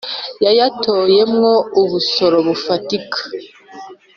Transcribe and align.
yayatoye 0.45 1.21
mwo 1.33 1.53
ubusoro 1.81 2.37
bufatika 2.47 3.19